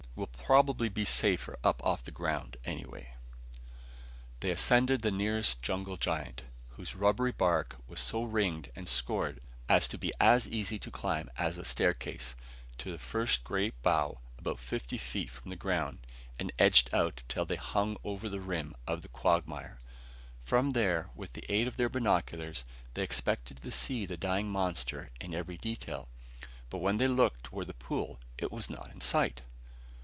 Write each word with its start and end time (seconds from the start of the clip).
We'll 0.13 0.27
probably 0.45 0.89
be 0.89 1.05
safer 1.05 1.57
up 1.63 1.81
off 1.83 2.03
the 2.03 2.11
ground 2.11 2.57
anyway." 2.65 3.13
They 4.41 4.51
ascended 4.51 5.01
the 5.01 5.09
nearest 5.09 5.63
jungle 5.63 5.95
giant 5.95 6.43
whose 6.71 6.93
rubbery 6.95 7.31
bark 7.31 7.77
was 7.87 8.01
so 8.01 8.23
ringed 8.23 8.69
and 8.75 8.89
scored 8.89 9.39
as 9.69 9.87
to 9.87 9.97
be 9.97 10.11
as 10.19 10.47
easy 10.47 10.77
to 10.79 10.91
climb 10.91 11.31
as 11.37 11.57
a 11.57 11.63
staircase 11.65 12.35
to 12.79 12.91
the 12.91 12.99
first 12.99 13.43
great 13.45 13.81
bough, 13.81 14.19
about 14.37 14.59
fifty 14.59 14.97
feet 14.97 15.29
from 15.31 15.49
the 15.49 15.55
ground, 15.55 15.99
and 16.37 16.51
edged 16.59 16.93
out 16.93 17.23
till 17.29 17.45
they 17.45 17.55
hung 17.55 17.95
over 18.03 18.27
the 18.29 18.41
rim 18.41 18.75
of 18.85 19.01
the 19.01 19.07
quagmire. 19.09 19.79
From 20.41 20.71
there, 20.71 21.09
with 21.15 21.33
the 21.33 21.45
aid 21.51 21.67
of 21.67 21.77
their 21.77 21.89
binoculars, 21.89 22.65
they 22.95 23.01
expected 23.01 23.63
to 23.63 23.71
see 23.71 24.05
the 24.05 24.17
dying 24.17 24.51
monster 24.51 25.09
in 25.21 25.33
every 25.33 25.57
detail. 25.57 26.09
But 26.69 26.79
when 26.79 26.97
they 26.97 27.07
looked 27.07 27.45
toward 27.45 27.67
the 27.67 27.73
pool 27.73 28.19
it 28.37 28.51
was 28.51 28.69
not 28.69 28.91
in 28.91 28.99
sight! 28.99 29.41